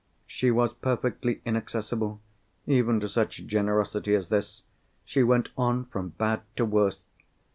She 0.25 0.49
was 0.49 0.73
perfectly 0.73 1.41
inaccessible, 1.45 2.19
even 2.65 2.99
to 3.01 3.07
such 3.07 3.45
generosity 3.45 4.15
as 4.15 4.29
this. 4.29 4.63
She 5.05 5.21
went 5.21 5.49
on 5.55 5.85
from 5.85 6.09
bad 6.17 6.41
to 6.55 6.65
worse. 6.65 7.03